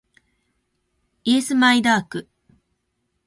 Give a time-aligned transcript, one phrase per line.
[1.25, 2.27] イエスマイダーク